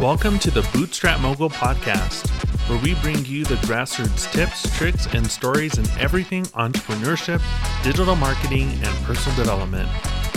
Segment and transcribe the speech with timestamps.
[0.00, 2.26] Welcome to the Bootstrap Mogul Podcast,
[2.70, 7.42] where we bring you the grassroots tips, tricks, and stories in everything entrepreneurship,
[7.84, 9.90] digital marketing, and personal development.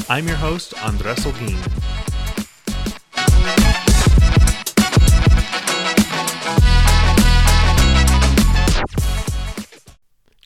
[0.09, 1.55] I'm your host, Andres Olguin.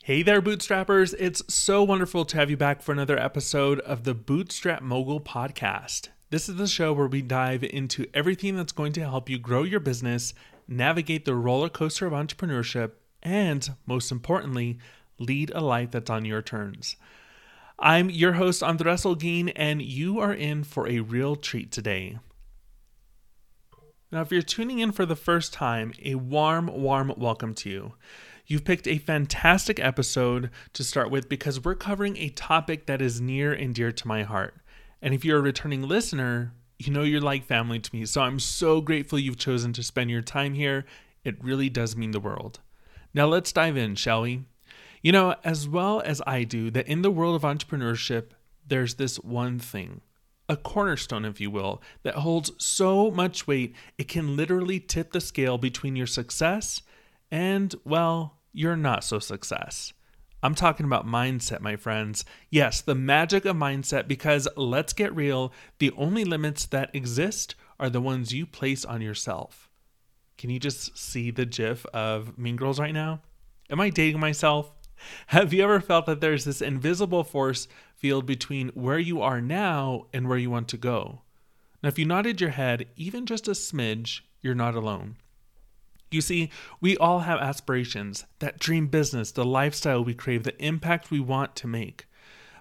[0.04, 1.16] Hey there, bootstrappers.
[1.18, 6.10] It's so wonderful to have you back for another episode of the Bootstrap Mogul Podcast.
[6.30, 9.62] This is the show where we dive into everything that's going to help you grow
[9.62, 10.34] your business,
[10.66, 12.90] navigate the roller coaster of entrepreneurship,
[13.22, 14.78] and most importantly,
[15.18, 16.96] lead a life that's on your terms.
[17.78, 22.18] I'm your host, Andres Olguin, and you are in for a real treat today.
[24.12, 27.94] Now, if you're tuning in for the first time, a warm, warm welcome to you.
[28.46, 33.18] You've picked a fantastic episode to start with because we're covering a topic that is
[33.18, 34.56] near and dear to my heart.
[35.00, 38.04] And if you're a returning listener, you know you're like family to me.
[38.06, 40.84] So I'm so grateful you've chosen to spend your time here.
[41.24, 42.60] It really does mean the world.
[43.14, 44.44] Now let's dive in, shall we?
[45.02, 48.30] You know, as well as I do, that in the world of entrepreneurship,
[48.66, 50.00] there's this one thing,
[50.48, 55.20] a cornerstone, if you will, that holds so much weight it can literally tip the
[55.20, 56.82] scale between your success
[57.30, 59.92] and, well, you're not so success.
[60.42, 62.24] I'm talking about mindset, my friends.
[62.48, 67.90] Yes, the magic of mindset, because let's get real, the only limits that exist are
[67.90, 69.68] the ones you place on yourself.
[70.36, 73.20] Can you just see the gif of Mean Girls right now?
[73.68, 74.70] Am I dating myself?
[75.28, 80.06] Have you ever felt that there's this invisible force field between where you are now
[80.12, 81.22] and where you want to go?
[81.82, 85.16] Now, if you nodded your head even just a smidge, you're not alone.
[86.10, 91.10] You see, we all have aspirations, that dream business, the lifestyle we crave, the impact
[91.10, 92.06] we want to make.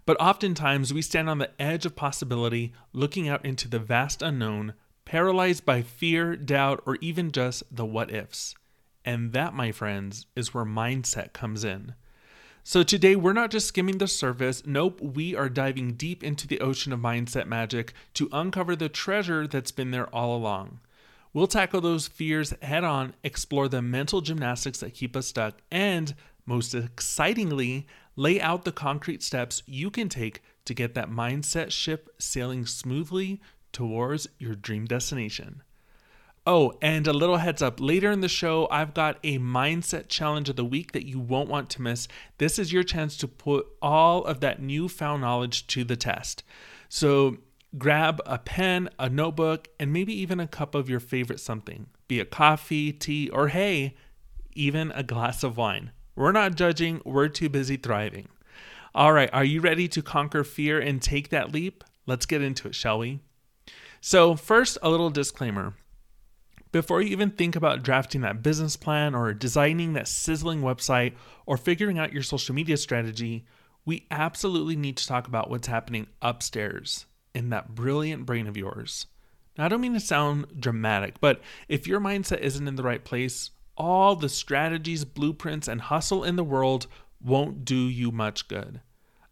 [0.05, 4.73] But oftentimes we stand on the edge of possibility, looking out into the vast unknown,
[5.05, 8.55] paralyzed by fear, doubt, or even just the what ifs.
[9.05, 11.93] And that, my friends, is where mindset comes in.
[12.63, 16.59] So today we're not just skimming the surface, nope, we are diving deep into the
[16.59, 20.81] ocean of mindset magic to uncover the treasure that's been there all along.
[21.37, 26.15] We'll tackle those fears head on, explore the mental gymnastics that keep us stuck, and
[26.47, 32.09] most excitingly, lay out the concrete steps you can take to get that mindset ship
[32.17, 33.39] sailing smoothly
[33.71, 35.61] towards your dream destination.
[36.47, 40.49] Oh, and a little heads up later in the show, I've got a mindset challenge
[40.49, 42.07] of the week that you won't want to miss.
[42.39, 46.43] This is your chance to put all of that newfound knowledge to the test.
[46.89, 47.37] So,
[47.77, 52.19] grab a pen, a notebook, and maybe even a cup of your favorite something, be
[52.19, 53.95] it coffee, tea, or hey,
[54.53, 55.91] even a glass of wine.
[56.15, 58.27] We're not judging, we're too busy thriving.
[58.95, 61.83] All right, are you ready to conquer fear and take that leap?
[62.05, 63.19] Let's get into it, shall we?
[64.01, 65.75] So, first, a little disclaimer.
[66.71, 71.13] Before you even think about drafting that business plan or designing that sizzling website
[71.45, 73.45] or figuring out your social media strategy,
[73.85, 77.05] we absolutely need to talk about what's happening upstairs
[77.37, 79.05] in that brilliant brain of yours.
[79.57, 81.39] Now, I don't mean to sound dramatic, but
[81.69, 86.35] if your mindset isn't in the right place, all the strategies, blueprints, and hustle in
[86.35, 86.87] the world
[87.23, 88.81] won't do you much good.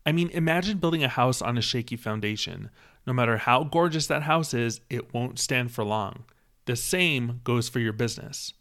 [0.06, 2.70] I mean, imagine building a house on a shaky foundation.
[3.08, 6.26] No matter how gorgeous that house is, it won't stand for long.
[6.66, 8.54] The same goes for your business.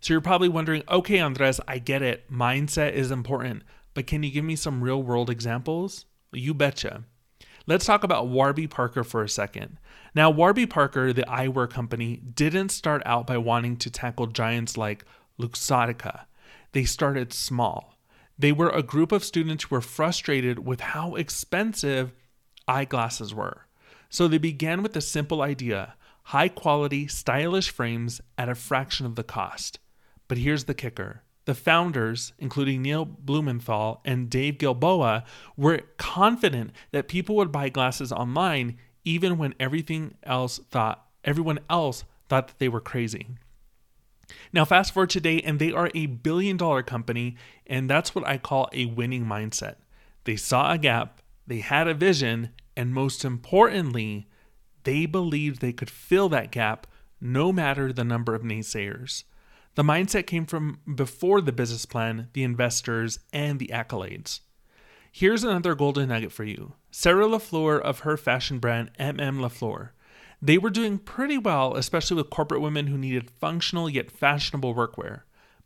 [0.00, 2.30] So you're probably wondering okay, Andres, I get it.
[2.30, 6.06] Mindset is important, but can you give me some real world examples?
[6.32, 7.04] You betcha.
[7.68, 9.76] Let's talk about Warby Parker for a second.
[10.14, 15.04] Now, Warby Parker, the eyewear company, didn't start out by wanting to tackle giants like
[15.38, 16.24] Luxottica.
[16.72, 17.98] They started small.
[18.38, 22.14] They were a group of students who were frustrated with how expensive
[22.66, 23.66] eyeglasses were.
[24.08, 29.14] So they began with a simple idea high quality, stylish frames at a fraction of
[29.14, 29.78] the cost.
[30.26, 35.24] But here's the kicker the founders, including Neil Blumenthal and Dave Gilboa,
[35.56, 42.04] were confident that people would buy glasses online even when everything else thought everyone else
[42.28, 43.28] thought that they were crazy.
[44.52, 47.36] Now, fast forward today, and they are a billion dollar company,
[47.66, 49.76] and that's what I call a winning mindset.
[50.24, 54.28] They saw a gap, they had a vision, and most importantly,
[54.84, 56.86] they believed they could fill that gap
[57.22, 59.24] no matter the number of naysayers.
[59.78, 64.40] The mindset came from before the business plan, the investors, and the accolades.
[65.12, 69.90] Here's another golden nugget for you Sarah LaFleur of her fashion brand MM LaFleur.
[70.42, 75.20] They were doing pretty well, especially with corporate women who needed functional yet fashionable workwear.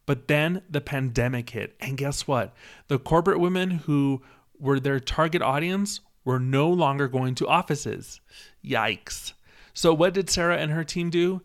[0.04, 2.54] But then the pandemic hit, and guess what?
[2.88, 4.20] The corporate women who
[4.58, 8.20] were their target audience were no longer going to offices.
[8.62, 9.32] Yikes.
[9.72, 11.40] So, what did Sarah and her team do?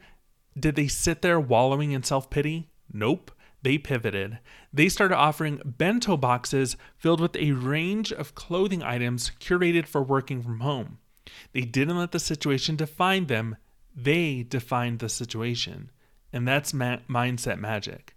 [0.59, 2.69] Did they sit there wallowing in self pity?
[2.91, 3.31] Nope.
[3.63, 4.39] They pivoted.
[4.71, 10.41] They started offering bento boxes filled with a range of clothing items curated for working
[10.41, 10.99] from home.
[11.53, 13.57] They didn't let the situation define them,
[13.95, 15.91] they defined the situation.
[16.31, 18.15] And that's ma- mindset magic.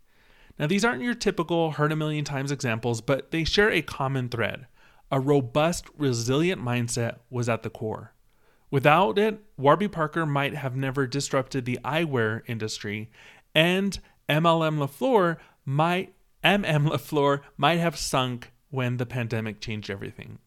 [0.58, 4.28] Now, these aren't your typical heard a million times examples, but they share a common
[4.28, 4.66] thread.
[5.10, 8.12] A robust, resilient mindset was at the core.
[8.70, 13.10] Without it, Warby Parker might have never disrupted the eyewear industry,
[13.54, 16.14] and MLM LaFleur might
[16.44, 20.38] MM LaFleur might have sunk when the pandemic changed everything.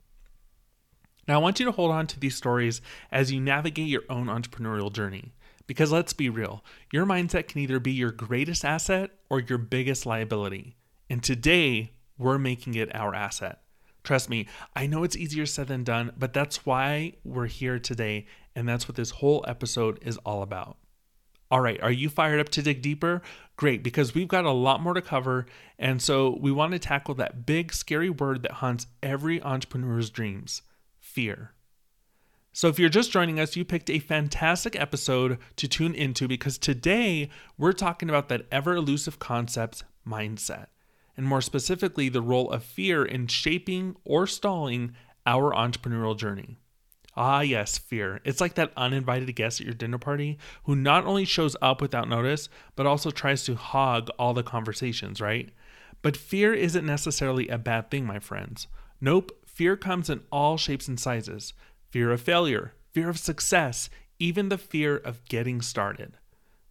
[1.28, 2.82] Now, I want you to hold on to these stories
[3.12, 5.34] as you navigate your own entrepreneurial journey.
[5.66, 10.06] Because let's be real, your mindset can either be your greatest asset or your biggest
[10.06, 10.76] liability.
[11.10, 13.63] And today, we're making it our asset.
[14.04, 18.26] Trust me, I know it's easier said than done, but that's why we're here today.
[18.56, 20.78] And that's what this whole episode is all about.
[21.50, 23.22] All right, are you fired up to dig deeper?
[23.58, 25.46] Great, because we've got a lot more to cover.
[25.78, 30.64] And so we want to tackle that big, scary word that haunts every entrepreneur's dreams
[31.00, 31.52] fear.
[32.56, 36.60] So, if you're just joining us, you picked a fantastic episode to tune into because
[36.60, 40.68] today we're talking about that ever elusive concept, mindset,
[41.16, 44.96] and more specifically, the role of fear in shaping or stalling
[45.26, 46.58] our entrepreneurial journey.
[47.16, 48.20] Ah, yes, fear.
[48.26, 52.10] It's like that uninvited guest at your dinner party who not only shows up without
[52.10, 55.52] notice, but also tries to hog all the conversations, right?
[56.02, 58.68] But fear isn't necessarily a bad thing, my friends.
[59.00, 61.54] Nope, fear comes in all shapes and sizes
[61.92, 63.88] fear of failure, fear of success,
[64.18, 66.18] even the fear of getting started.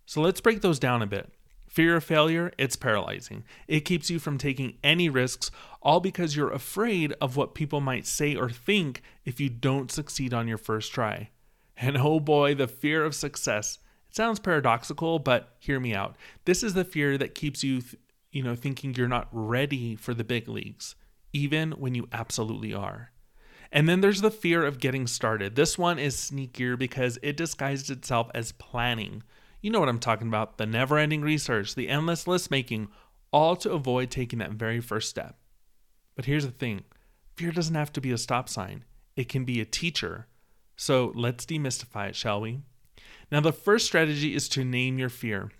[0.04, 1.32] So let's break those down a bit.
[1.72, 3.44] Fear of failure, it's paralyzing.
[3.66, 8.04] It keeps you from taking any risks, all because you're afraid of what people might
[8.06, 11.30] say or think if you don't succeed on your first try.
[11.78, 13.78] And oh boy, the fear of success.
[14.10, 16.14] It sounds paradoxical, but hear me out.
[16.44, 17.80] This is the fear that keeps you,
[18.30, 20.94] you know, thinking you're not ready for the big leagues,
[21.32, 23.12] even when you absolutely are.
[23.72, 25.54] And then there's the fear of getting started.
[25.54, 29.22] This one is sneakier because it disguised itself as planning.
[29.62, 32.88] You know what I'm talking about the never ending research, the endless list making,
[33.32, 35.38] all to avoid taking that very first step.
[36.16, 36.82] But here's the thing
[37.36, 38.84] fear doesn't have to be a stop sign,
[39.16, 40.26] it can be a teacher.
[40.74, 42.62] So let's demystify it, shall we?
[43.30, 45.52] Now, the first strategy is to name your fear.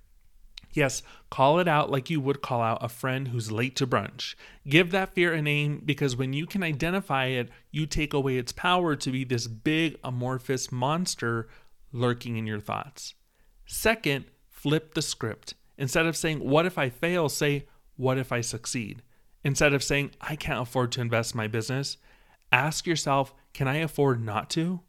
[0.72, 4.34] Yes, call it out like you would call out a friend who's late to brunch.
[4.66, 8.52] Give that fear a name because when you can identify it, you take away its
[8.52, 11.48] power to be this big amorphous monster
[11.93, 13.14] lurking in your thoughts.
[13.72, 15.54] Second, flip the script.
[15.78, 17.30] Instead of saying, What if I fail?
[17.30, 17.64] say,
[17.96, 19.02] What if I succeed?
[19.44, 21.96] Instead of saying, I can't afford to invest in my business,
[22.52, 24.80] ask yourself, Can I afford not to?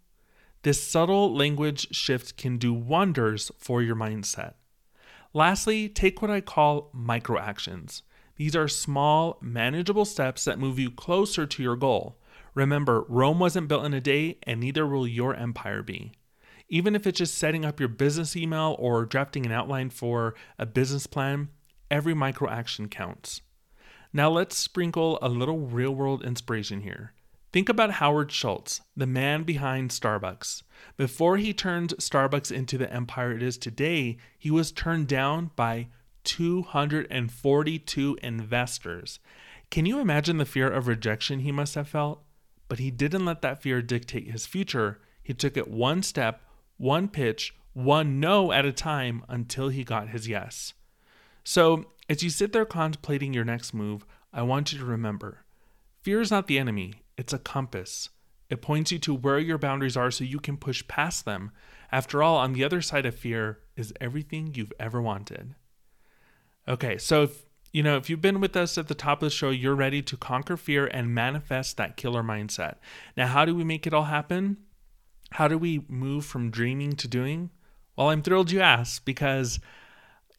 [0.64, 4.56] This subtle language shift can do wonders for your mindset.
[5.34, 8.04] Lastly, take what I call micro actions.
[8.36, 12.18] These are small, manageable steps that move you closer to your goal.
[12.54, 16.12] Remember, Rome wasn't built in a day, and neither will your empire be.
[16.74, 20.66] Even if it's just setting up your business email or drafting an outline for a
[20.66, 21.50] business plan,
[21.92, 23.42] every micro action counts.
[24.12, 27.14] Now let's sprinkle a little real world inspiration here.
[27.52, 30.64] Think about Howard Schultz, the man behind Starbucks.
[30.98, 35.90] Before he turned Starbucks into the empire it is today, he was turned down by
[36.24, 39.20] 242 investors.
[39.70, 42.24] Can you imagine the fear of rejection he must have felt?
[42.68, 45.00] But he didn't let that fear dictate his future.
[45.22, 46.42] He took it one step,
[46.78, 50.74] one pitch, one no at a time until he got his yes.
[51.44, 55.46] So, as you sit there contemplating your next move, I want you to remember
[56.02, 58.10] fear is not the enemy, it's a compass.
[58.50, 61.52] It points you to where your boundaries are so you can push past them.
[61.92, 65.56] After all, on the other side of fear is everything you've ever wanted.
[66.68, 69.36] Okay, so if you know, if you've been with us at the top of the
[69.36, 72.76] show, you're ready to conquer fear and manifest that killer mindset.
[73.18, 74.58] Now, how do we make it all happen?
[75.34, 77.50] How do we move from dreaming to doing?
[77.96, 79.60] Well, I'm thrilled you asked because,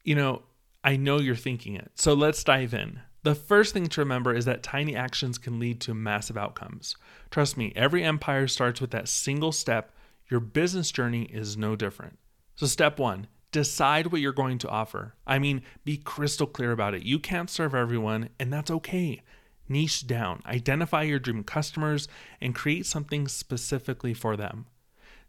[0.05, 0.43] you know,
[0.85, 1.91] I know you're thinking it.
[1.97, 3.01] So let's dive in.
[3.25, 6.95] The first thing to remember is that tiny actions can lead to massive outcomes.
[7.33, 9.93] Trust me, every empire starts with that single step.
[10.31, 12.17] Your business journey is no different.
[12.55, 15.17] So, step one, decide what you're going to offer.
[15.27, 17.03] I mean, be crystal clear about it.
[17.03, 19.23] You can't serve everyone, and that's okay.
[19.69, 22.07] Niche down, identify your dream customers,
[22.41, 24.67] and create something specifically for them.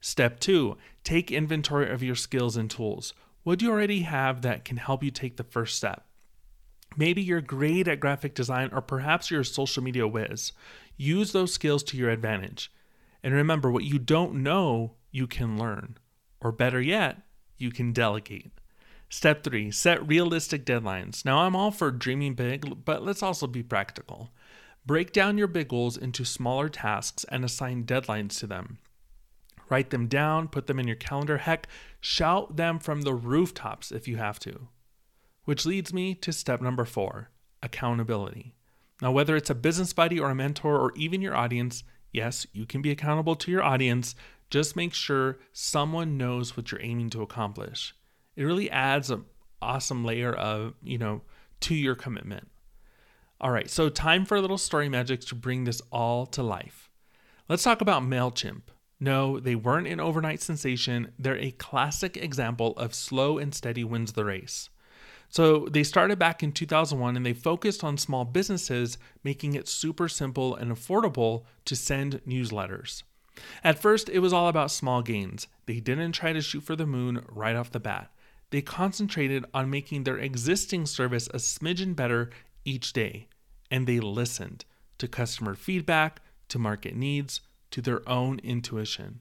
[0.02, 3.14] Step two, take inventory of your skills and tools.
[3.44, 6.06] What do you already have that can help you take the first step?
[6.98, 10.54] Maybe you're great at graphic design, or perhaps you're a social media whiz.
[10.98, 12.72] Use those skills to your advantage.
[13.22, 15.98] And remember, what you don't know, you can learn.
[16.40, 17.22] Or better yet,
[17.58, 18.52] you can delegate.
[19.10, 21.25] Step three, set realistic deadlines.
[21.25, 24.32] Now, I'm all for dreaming big, but let's also be practical.
[24.86, 28.78] Break down your big goals into smaller tasks and assign deadlines to them.
[29.69, 31.38] Write them down, put them in your calendar.
[31.38, 31.67] Heck,
[32.00, 34.67] shout them from the rooftops if you have to.
[35.45, 37.29] Which leads me to step number four
[37.63, 38.53] accountability.
[39.01, 42.65] Now, whether it's a business buddy or a mentor or even your audience, yes, you
[42.65, 44.15] can be accountable to your audience.
[44.50, 47.93] Just make sure someone knows what you're aiming to accomplish
[48.36, 49.25] it really adds an
[49.62, 51.22] awesome layer of, you know,
[51.62, 52.50] to your commitment.
[53.39, 56.89] All right, so time for a little story magic to bring this all to life.
[57.48, 58.62] Let's talk about MailChimp.
[59.00, 61.12] No, they weren't an overnight sensation.
[61.20, 64.70] They're a classic example of slow and steady wins the race.
[65.28, 70.08] So they started back in 2001 and they focused on small businesses, making it super
[70.08, 73.04] simple and affordable to send newsletters.
[73.64, 75.48] At first, it was all about small gains.
[75.66, 78.12] They didn't try to shoot for the moon right off the bat
[78.56, 82.30] they concentrated on making their existing service a smidgen better
[82.64, 83.28] each day.
[83.70, 84.66] And they listened
[84.98, 87.42] to customer feedback, to market needs,
[87.75, 89.20] to their own intuition.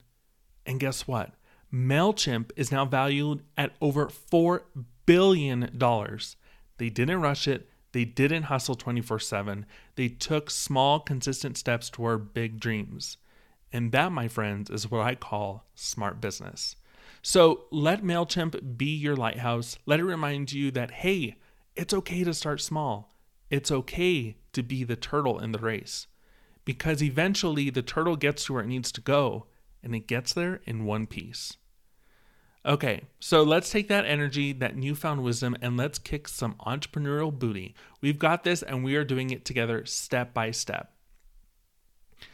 [0.64, 1.32] And guess what?
[1.72, 4.60] MailChimp is now valued at over $4
[5.06, 5.76] billion.
[6.78, 9.66] They didn't rush it, they didn't hustle 24 7.
[9.96, 13.16] They took small, consistent steps toward big dreams.
[13.72, 16.76] And that, my friends, is what I call smart business.
[17.22, 19.78] So let MailChimp be your lighthouse.
[19.84, 21.38] Let it remind you that, hey,
[21.74, 23.16] it's okay to start small.
[23.50, 26.06] It's okay to be the turtle in the race
[26.64, 29.46] because eventually the turtle gets to where it needs to go
[29.82, 31.56] and it gets there in one piece.
[32.66, 37.74] Okay, so let's take that energy, that newfound wisdom, and let's kick some entrepreneurial booty.
[38.00, 40.94] We've got this and we are doing it together step by step.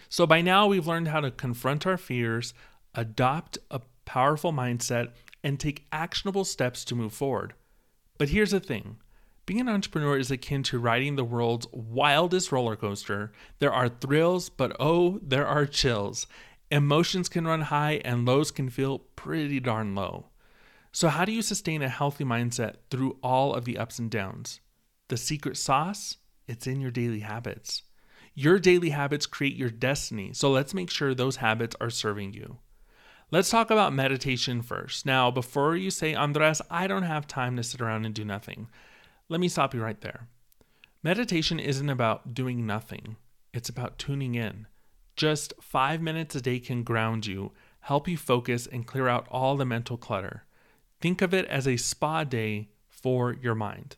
[0.09, 2.55] So by now, we've learned how to confront our fears,
[2.95, 5.11] adopt a powerful mindset,
[5.43, 7.55] and take actionable steps to move forward.
[8.19, 8.99] But here's the thing
[9.51, 13.33] being an entrepreneur is akin to riding the world's wildest roller coaster.
[13.59, 16.29] There are thrills, but oh, there are chills.
[16.71, 20.27] Emotions can run high and lows can feel pretty darn low.
[20.93, 24.61] So, how do you sustain a healthy mindset through all of the ups and downs?
[25.09, 26.19] The secret sauce?
[26.47, 27.83] It's in your daily habits.
[28.37, 32.59] Your daily habits create your destiny, so let's make sure those habits are serving you.
[33.33, 35.07] Let's talk about meditation first.
[35.07, 38.69] Now, before you say, Andres, I don't have time to sit around and do nothing,
[39.31, 40.27] let me stop you right there.
[41.03, 43.17] Meditation isn't about doing nothing,
[43.55, 44.67] it's about tuning in.
[45.17, 49.57] Just five minutes a day can ground you, help you focus, and clear out all
[49.57, 50.45] the mental clutter.
[51.01, 53.97] Think of it as a spa day for your mind.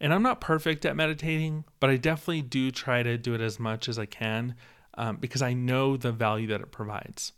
[0.00, 3.58] And I'm not perfect at meditating, but I definitely do try to do it as
[3.58, 4.54] much as I can
[4.94, 7.32] um, because I know the value that it provides.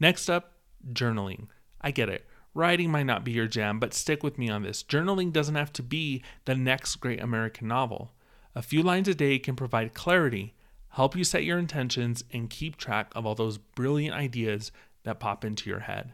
[0.00, 0.54] Next up,
[0.92, 1.48] journaling.
[1.80, 2.26] I get it.
[2.54, 4.82] Writing might not be your jam, but stick with me on this.
[4.82, 8.12] Journaling doesn't have to be the next great American novel.
[8.54, 10.54] A few lines a day can provide clarity,
[10.90, 14.72] help you set your intentions, and keep track of all those brilliant ideas
[15.04, 16.12] that pop into your head.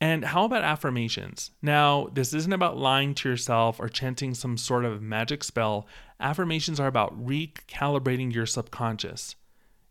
[0.00, 1.50] And how about affirmations?
[1.62, 5.86] Now, this isn't about lying to yourself or chanting some sort of magic spell.
[6.20, 9.36] Affirmations are about recalibrating your subconscious.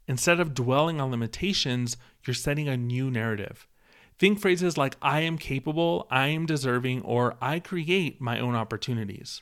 [0.08, 3.68] Instead of dwelling on limitations, you're setting a new narrative.
[4.24, 9.42] Think phrases like I am capable, I am deserving, or I create my own opportunities.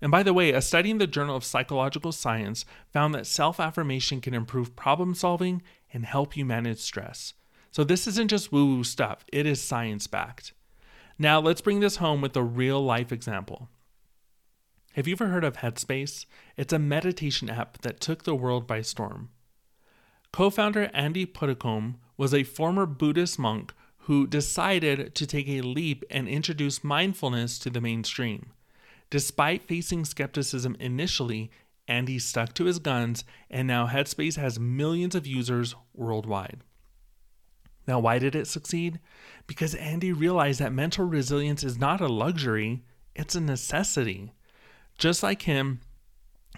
[0.00, 3.60] And by the way, a study in the Journal of Psychological Science found that self
[3.60, 5.60] affirmation can improve problem solving
[5.92, 7.34] and help you manage stress.
[7.70, 10.54] So this isn't just woo woo stuff, it is science backed.
[11.18, 13.68] Now let's bring this home with a real life example.
[14.94, 16.24] Have you ever heard of Headspace?
[16.56, 19.28] It's a meditation app that took the world by storm.
[20.32, 23.74] Co founder Andy Puddicombe was a former Buddhist monk
[24.08, 28.46] who decided to take a leap and introduce mindfulness to the mainstream.
[29.10, 31.50] Despite facing skepticism initially,
[31.86, 36.60] Andy stuck to his guns, and now Headspace has millions of users worldwide.
[37.86, 38.98] Now, why did it succeed?
[39.46, 42.82] Because Andy realized that mental resilience is not a luxury,
[43.14, 44.32] it's a necessity.
[44.96, 45.80] Just like him,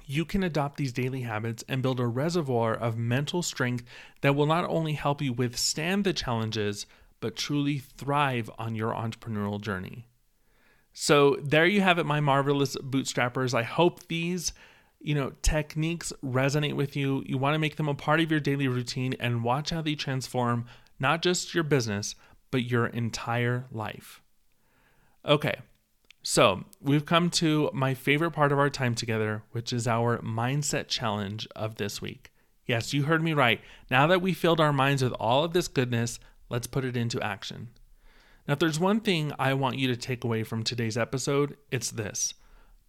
[0.06, 3.82] you can adopt these daily habits and build a reservoir of mental strength
[4.20, 6.86] that will not only help you withstand the challenges,
[7.20, 10.06] but truly thrive on your entrepreneurial journey.
[10.92, 13.54] So there you have it, my marvelous bootstrappers.
[13.54, 14.52] I hope these
[15.00, 17.22] you know techniques resonate with you.
[17.26, 19.94] You want to make them a part of your daily routine and watch how they
[19.94, 20.66] transform
[20.98, 22.14] not just your business,
[22.50, 24.20] but your entire life.
[25.24, 25.56] Okay,
[26.22, 30.88] so, we've come to my favorite part of our time together, which is our mindset
[30.88, 32.30] challenge of this week.
[32.66, 33.60] Yes, you heard me right.
[33.90, 37.22] Now that we filled our minds with all of this goodness, let's put it into
[37.22, 37.68] action.
[38.46, 41.90] Now, if there's one thing I want you to take away from today's episode, it's
[41.90, 42.34] this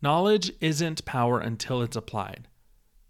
[0.01, 2.48] knowledge isn't power until it's applied.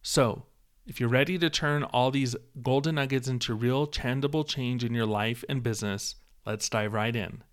[0.02, 0.44] So,
[0.86, 5.06] if you're ready to turn all these golden nuggets into real, tangible change in your
[5.06, 6.16] life and business,
[6.46, 7.44] let's dive right in.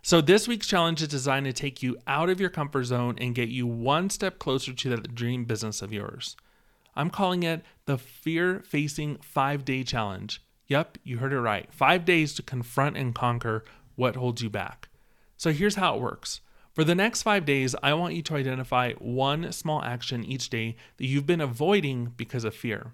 [0.00, 3.34] So, this week's challenge is designed to take you out of your comfort zone and
[3.34, 6.36] get you one step closer to that dream business of yours.
[6.94, 10.40] I'm calling it the Fear Facing Five Day Challenge.
[10.68, 11.72] Yep, you heard it right.
[11.72, 13.64] Five days to confront and conquer
[13.96, 14.88] what holds you back.
[15.36, 16.40] So here's how it works.
[16.74, 20.76] For the next five days, I want you to identify one small action each day
[20.98, 22.92] that you've been avoiding because of fear.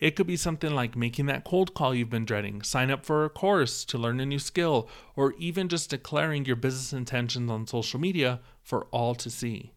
[0.00, 3.24] It could be something like making that cold call you've been dreading, sign up for
[3.24, 7.66] a course to learn a new skill, or even just declaring your business intentions on
[7.66, 9.72] social media for all to see.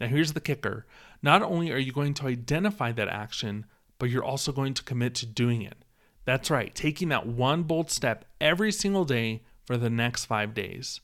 [0.00, 0.86] Now, here's the kicker
[1.22, 3.66] not only are you going to identify that action,
[3.98, 5.85] but you're also going to commit to doing it.
[6.26, 11.00] That's right, taking that one bold step every single day for the next five days.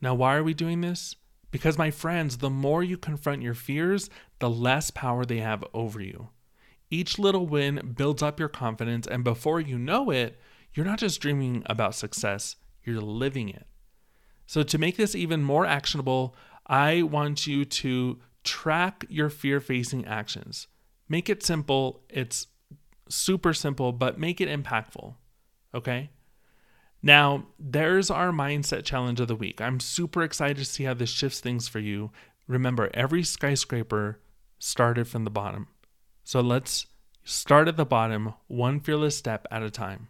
[0.00, 1.16] Now, why are we doing this?
[1.50, 6.00] Because, my friends, the more you confront your fears, the less power they have over
[6.00, 6.28] you.
[6.90, 10.38] Each little win builds up your confidence, and before you know it,
[10.74, 13.66] you're not just dreaming about success, you're living it.
[14.46, 16.36] So, to make this even more actionable,
[16.68, 20.68] I want you to track your fear facing actions.
[21.08, 22.04] Make it simple.
[22.08, 22.46] It's
[23.08, 25.14] super simple, but make it impactful.
[25.74, 26.10] Okay?
[27.02, 29.60] Now, there's our mindset challenge of the week.
[29.60, 32.10] I'm super excited to see how this shifts things for you.
[32.48, 34.18] Remember, every skyscraper
[34.58, 35.68] started from the bottom.
[36.24, 36.86] So let's
[37.22, 40.08] start at the bottom, one fearless step at a time.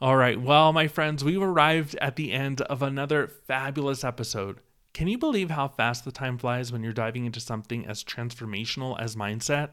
[0.00, 4.60] All right, well, my friends, we've arrived at the end of another fabulous episode.
[4.94, 8.98] Can you believe how fast the time flies when you're diving into something as transformational
[9.00, 9.70] as mindset?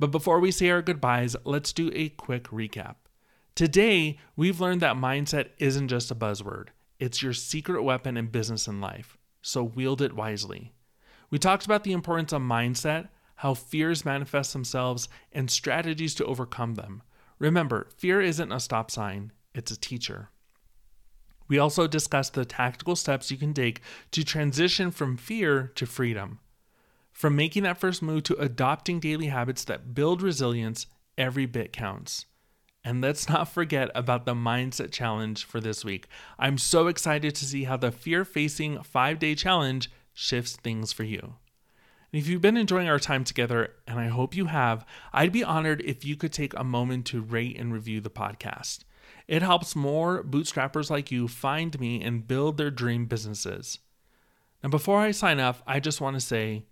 [0.00, 2.96] But before we say our goodbyes, let's do a quick recap.
[3.54, 8.66] Today, we've learned that mindset isn't just a buzzword, it's your secret weapon in business
[8.66, 9.18] and life.
[9.42, 10.72] So wield it wisely.
[11.28, 16.76] We talked about the importance of mindset, how fears manifest themselves, and strategies to overcome
[16.76, 17.02] them.
[17.38, 20.30] Remember, fear isn't a stop sign, it's a teacher.
[21.46, 26.38] We also discussed the tactical steps you can take to transition from fear to freedom.
[27.12, 30.86] From making that first move to adopting daily habits that build resilience,
[31.18, 32.26] every bit counts.
[32.82, 36.06] And let's not forget about the mindset challenge for this week.
[36.38, 41.04] I'm so excited to see how the fear facing five day challenge shifts things for
[41.04, 41.34] you.
[42.12, 45.44] And if you've been enjoying our time together, and I hope you have, I'd be
[45.44, 48.80] honored if you could take a moment to rate and review the podcast.
[49.28, 53.78] It helps more bootstrappers like you find me and build their dream businesses.
[54.62, 56.64] Now, before I sign off, I just want to say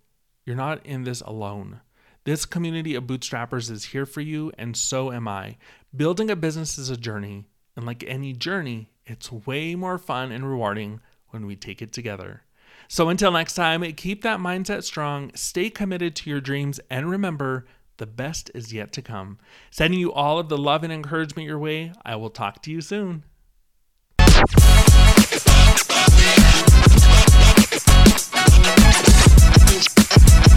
[0.49, 1.79] you're not in this alone.
[2.23, 5.57] This community of bootstrappers is here for you, and so am I.
[5.95, 10.49] Building a business is a journey, and like any journey, it's way more fun and
[10.49, 12.41] rewarding when we take it together.
[12.87, 17.67] So until next time, keep that mindset strong, stay committed to your dreams, and remember
[17.97, 19.37] the best is yet to come.
[19.69, 21.93] Sending you all of the love and encouragement your way.
[22.03, 23.23] I will talk to you soon.